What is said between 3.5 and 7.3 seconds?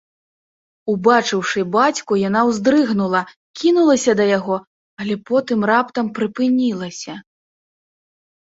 кінулася да яго, але потым раптам прыпынілася.